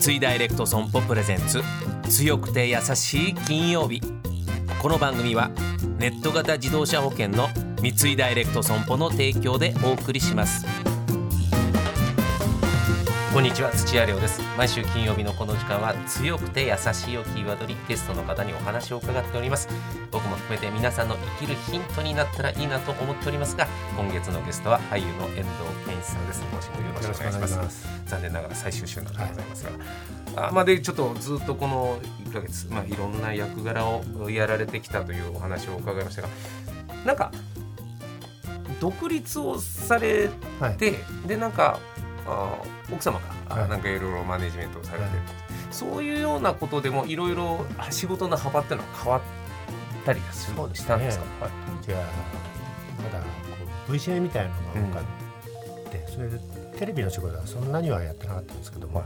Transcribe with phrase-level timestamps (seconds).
[0.00, 1.60] 三井ダイレクト損保プレゼンツ。
[2.08, 4.00] 強くて優しい金曜日。
[4.80, 5.50] この番組は
[5.98, 7.48] ネット型自動車保険の
[7.82, 10.64] 三井ダイレクト損保の提供でお送りします。
[13.32, 14.40] こんにちは土屋亮です。
[14.56, 19.68] 毎週金曜日のこの時間は強くて優しいをキーワードにゲストの方にお話を伺っております。
[20.12, 25.46] 僕も含めて皆さんの生きるヒントになったらいいなと思っておりますが今月のゲストは俳優の遠藤
[25.86, 26.42] 健一さんです。
[26.50, 27.86] 今週もよろしくお願いします。
[28.06, 36.28] 残念ながら最終週なんでございますが、はい、あまあでちょっとずっとこの1ヶ月まあいろんな役柄をやられてきたというお話を伺いましたが
[37.04, 37.30] なんか
[38.80, 41.78] 独立をされて、はい、でなんか
[42.26, 42.58] あ
[42.92, 45.12] 奥様が、はい、なんかいろいろマネジメントをされて、はい、
[45.70, 49.22] そういうようなことでもいろいろ仕事の幅っていうのは変わっ
[50.04, 51.50] たりするしたんですか、ね、はい、
[51.84, 53.26] じゃあまだこ
[53.88, 55.08] う VCA みたいなのが多か
[55.88, 59.02] って、うん、それでテレビの仕事はそんなにはやってなかったんですけども、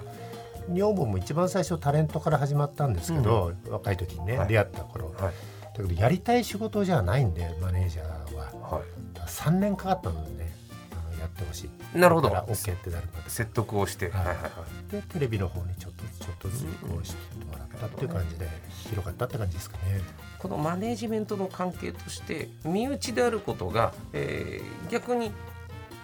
[0.68, 5.30] 女房も一番最初タレントから始まったんですけど、うん、若い時にね、はい、出会った頃、はい、だ
[5.76, 10.52] けどやりたい仕事じゃないんでマネージャーは、はい、3年かかったのでね
[11.18, 11.98] やってほしい。
[11.98, 12.28] なるほど。
[12.30, 13.30] OK ってなるまで。
[13.30, 14.26] 説得をして、はい。
[14.26, 14.42] はいは
[14.88, 18.48] い、でテレビの方にちょっとちょっとずつこうしてもらったっていう感じで、
[18.88, 20.00] 広がったって感じですかね。
[20.40, 25.30] このマネジメントの関係として身内であることが、えー、逆に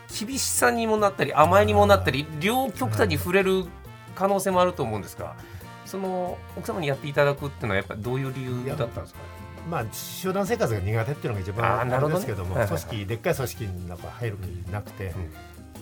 [0.08, 3.66] 厳しさにもなったり甘えにもなったり両極端に触れる
[4.14, 5.36] 可能性もあると思うんですが、
[5.84, 9.20] その奥様にやっていただくっていうのはやっぱりどういう理由だったんですか？
[9.68, 15.12] まあ、集団生活が苦手っていうのが一番あるんですけども、ね、組織でっかい組織になんか入る気なくて、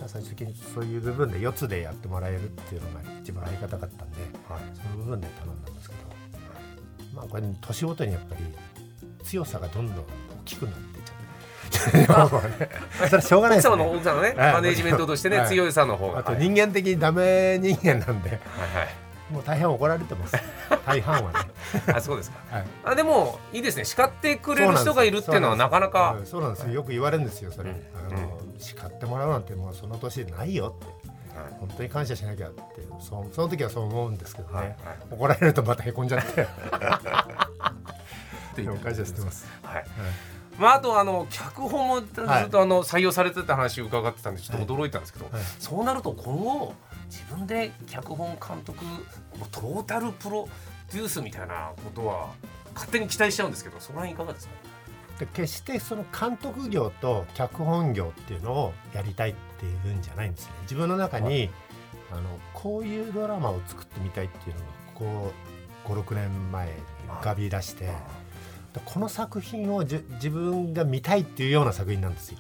[0.01, 6.01] うん、最終的にそういう部分で4つでやってもらえるっていうのが一番ありがたかったんで、はい、その部分で頼んだんですけど、
[7.15, 8.43] まあ、これ年ごとにやっぱり
[9.23, 10.03] 強さがどんどん大
[10.45, 11.01] きくなって
[13.09, 13.77] それしょうがないですね。
[13.77, 16.19] の奥さんのね、マネジメントとしてね、強いさの方が。
[16.21, 18.85] あと人間的にダメ人間なんで、はいは
[19.31, 20.37] い、もう大変怒られてます。
[20.87, 21.39] 大半はね。
[21.95, 23.85] あそうですか、はい、あでもいいですね。
[23.85, 26.17] 叱ってくれる人がいるっていうのはなかなか。
[26.25, 26.67] そうなんです。
[26.67, 27.75] よよく言われるんですよそれ、あ
[28.13, 31.17] の叱ってもらうなんてもうその年ないよって。
[31.61, 32.63] 本当に感謝しなきゃって
[32.99, 34.75] そその時はそう思うんですけどね、
[35.11, 36.47] 怒られるとまたへこんじゃって。
[38.83, 39.47] 感謝してます。
[39.63, 39.85] はい、はい
[40.59, 46.75] まあ、あとあの脚本もずっとあの採用されてた話を伺ってたんでちょっと驚いたんですけど、はい、そうなると今後
[47.11, 48.85] 自分で脚本監督
[49.53, 50.49] トータルプロ
[50.93, 52.29] デュースみたいなことは
[52.75, 54.55] 勝手に期待しちゃうんですけどその辺いかがですか？
[55.19, 60.53] で決してその監督業と脚本業っていうのをやりたいっていうんじゃないんですね。
[60.63, 61.51] 自分の中に、はい、
[62.13, 65.33] あのこういうドラマを作ってみたいっていうのがこ
[65.85, 66.73] こ56年前に
[67.09, 67.91] 浮かび出して
[68.85, 72.39] この作品をじ自分が見たいっていうような作品なんですよ。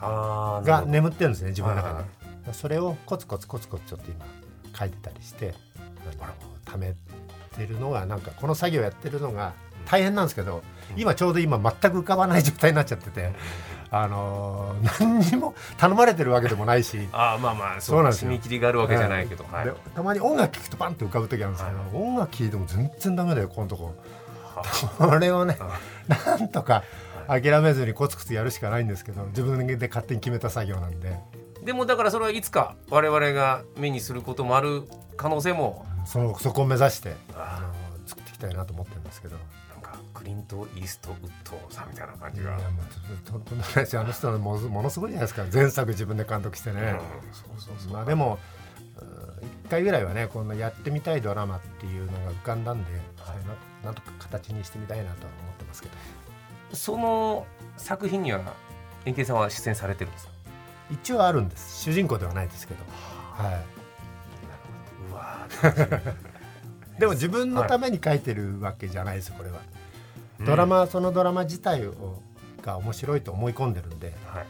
[0.00, 2.02] が眠ってるんですね自分の中
[2.44, 2.52] で。
[2.52, 4.24] それをコツコツコツコツちょっと今
[4.76, 5.54] 書いてたりして
[6.64, 6.94] ため
[7.56, 9.52] てるのがなんかこの作業やってるのが
[9.86, 10.62] 大変なんですけど、
[10.96, 13.32] 今ちょうど今全く浮かばない状態になっちゃってて、
[13.90, 17.08] あのー、何にも頼まれてるわけでもないし。
[17.12, 23.94] あまあまあそうなんです締め切りがあるわけじゃないけど、はい、たまに音楽聴くとパンって浮かぶ時あるんですけど、はい、音楽聴いても全然ダメだよこのとこ。
[24.98, 25.58] これをね
[26.08, 26.82] なんとか
[27.28, 31.18] 諦めずにコツコツやるしかないんですけど自分で勝手に決めた作業なんで。
[31.62, 34.82] でもだからそれはいつか我々が目にすることもある
[35.16, 39.36] 可能性もそのそこを目指してあの作っていきたいなと思ってるんですけど。
[39.72, 42.56] なんかクリント・イーストウッドさんみたいな感じが。
[42.56, 45.44] いやもうとんとんでもないしあの人のもものすごいじゃないですか。
[45.52, 46.88] 前作自分で監督してね、うん、
[47.32, 47.92] そうそうそう。
[47.92, 48.40] まあでも
[48.96, 55.94] 1回ぐらいはねこのやってみたいドラマっていうのが浮かんだんで、はい、なんとか形にしてみたいなとは思ってますけど。
[56.74, 58.40] その作品には
[59.04, 60.32] 円形さんは出演されてるんですか？
[60.90, 61.82] 一応あるんです。
[61.82, 62.84] 主人公ではないですけど。
[63.32, 63.82] はい。
[66.98, 69.60] でも自分のために書いてるわけじゃないですこれは、
[70.44, 72.22] ドラマそのドラマ自体を
[72.62, 74.46] が面白いと思い込んでるんで、はい、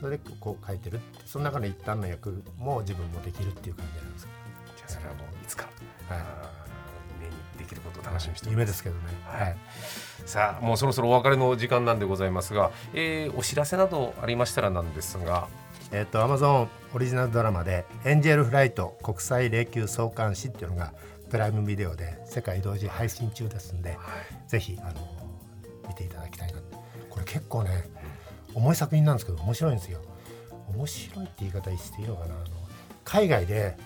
[0.00, 4.28] それでこう書いてるその中の一端の役も自分もできるっていう感じなんです
[4.76, 5.68] じゃあそれはもういつか、
[6.08, 6.20] はい、
[7.20, 9.56] 目にできることを楽しみにして夢ですけどね、はい、
[10.26, 15.48] さあもうそろそろお別れの時間なんでございますが、えー、お知らせなどありましたらなんですが。
[15.92, 20.92] えっ、ー、とアマゾンオリジナルドラマで「エンジェルフライト国際霊柩総監視」っていうのが
[21.30, 23.98] プライムビデオで世界同時配信中ですんで、はい、
[24.48, 24.94] ぜひあの
[25.88, 26.58] 見ていただきたいな
[27.10, 27.88] これ結構ね
[28.54, 30.00] 重い作品なんですけど面白いんですよ。
[30.68, 32.34] 面白いって言い方していいのかな。
[32.34, 32.44] あの
[33.04, 33.76] 海外で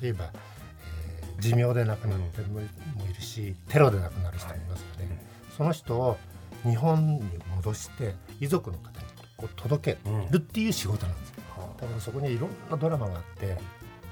[0.00, 2.60] 例えば、えー、寿命で亡くなるも
[3.08, 5.18] いるしテロで亡くなる人もいますよね、はい、
[5.56, 6.16] その人を
[6.64, 7.22] 日本に
[7.56, 9.98] 戻して遺族の方にこう届け
[10.30, 11.36] るっていう仕事なんですよ、
[11.80, 13.56] だからそこにいろんなドラマがあって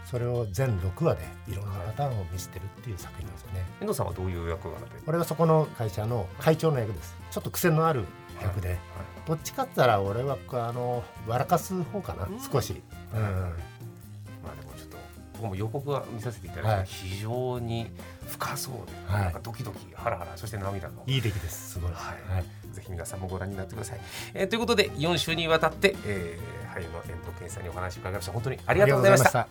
[0.05, 3.65] それを全6話でいろんなパターンを見せてるっていう作品ですよね。
[3.81, 7.17] 遠藤さんはどういう役柄で俺はそこの会社の会長の役です。
[7.31, 8.05] ちょっと癖のある
[8.43, 8.79] 役で、
[9.27, 12.41] どっちかって言ったら俺はあの笑かす方かな、うん。
[12.41, 12.83] 少し、
[13.15, 13.21] うん。
[13.23, 14.97] まあでもちょっと
[15.35, 16.87] 僕も予告は見させていただいて、はい。
[16.87, 17.91] 非常に
[18.27, 19.23] 深そうで、はい。
[19.25, 22.35] なんかドキドキハラハラそして涙のいい出来ですすごい、はい。
[22.35, 22.45] はい。
[22.73, 24.01] ぜひ皆さんもご覧になってください。
[24.35, 28.33] えーということで4週にわたって、えー、俳優の遠藤健さんにお話を伺いました。
[28.33, 29.31] 本当にあありがとうございました。
[29.31, 29.49] た。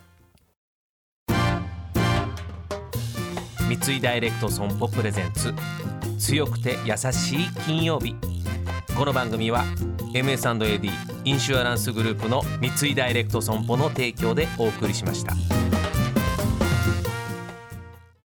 [3.70, 5.54] 三井ダイレクト損保プレゼンツ
[6.18, 8.16] 強くて優しい金曜日
[9.00, 9.64] この番組は
[10.12, 10.90] MS&AD
[11.24, 15.59] インシュアランスグループの三井ダイレクト損保の提供でお送りしました。